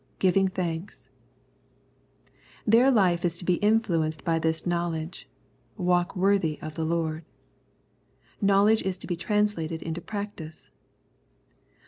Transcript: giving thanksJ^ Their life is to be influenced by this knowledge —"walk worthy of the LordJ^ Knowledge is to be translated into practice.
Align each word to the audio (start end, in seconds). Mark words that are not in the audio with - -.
giving 0.17 0.47
thanksJ^ 0.47 1.05
Their 2.65 2.89
life 2.89 3.23
is 3.23 3.37
to 3.37 3.45
be 3.45 3.57
influenced 3.57 4.23
by 4.23 4.39
this 4.39 4.65
knowledge 4.65 5.29
—"walk 5.77 6.15
worthy 6.15 6.59
of 6.59 6.73
the 6.73 6.87
LordJ^ 6.87 7.21
Knowledge 8.41 8.81
is 8.81 8.97
to 8.97 9.05
be 9.05 9.15
translated 9.15 9.83
into 9.83 10.01
practice. 10.01 10.71